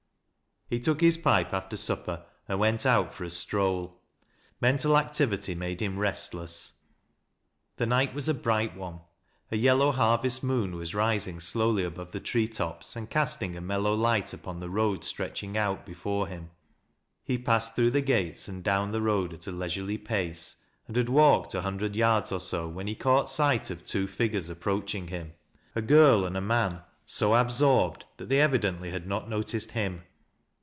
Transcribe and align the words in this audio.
He 0.73 0.79
took 0.79 1.01
his 1.01 1.17
pipe 1.17 1.53
after 1.53 1.75
supper 1.75 2.23
and 2.47 2.57
went 2.57 2.85
out 2.85 3.13
for 3.13 3.25
a 3.25 3.29
stroll 3.29 3.99
Mental 4.61 4.97
activity 4.97 5.53
made 5.53 5.81
him 5.81 5.99
restless. 5.99 6.71
The 7.75 7.85
night 7.85 8.13
was 8.13 8.29
a 8.29 8.33
bright 8.33 8.77
one. 8.77 9.01
A 9.51 9.57
yellow 9.57 9.91
harvest 9.91 10.43
moon 10.45 10.77
was 10.77 10.95
rising 10.95 11.41
slowly 11.41 11.83
above 11.83 12.11
the 12.13 12.21
tree 12.21 12.47
tops, 12.47 12.95
and 12.95 13.09
casting 13.09 13.57
a 13.57 13.59
mellow 13.59 13.93
light 13.93 14.31
upon 14.33 14.61
tho 14.61 14.67
road 14.67 15.03
stretching 15.03 15.57
out 15.57 15.85
before 15.85 16.27
him. 16.27 16.51
He 17.25 17.37
passed 17.37 17.75
through 17.75 17.91
the 17.91 17.99
gates 18.01 18.47
and 18.47 18.63
down 18.63 18.93
the 18.93 19.01
road 19.01 19.33
at 19.33 19.47
a 19.47 19.51
leisurely 19.51 19.97
pace, 19.97 20.55
and 20.87 20.95
had 20.95 21.09
walked 21.09 21.53
a 21.53 21.63
hundred 21.63 21.97
yards 21.97 22.31
or 22.31 22.39
so, 22.39 22.69
when 22.69 22.87
he 22.87 22.95
caught 22.95 23.29
sight 23.29 23.69
of 23.71 23.85
two 23.85 24.07
iigures 24.07 24.49
approaching 24.49 25.09
him— 25.09 25.33
a 25.75 25.81
girl 25.81 26.23
and 26.25 26.37
a 26.37 26.39
man, 26.41 26.81
so 27.03 27.35
absorbed 27.35 28.05
that 28.15 28.29
they 28.29 28.39
evidently 28.39 28.91
had 28.91 29.05
not 29.05 29.27
noticed 29.27 29.71
him. 29.71 30.03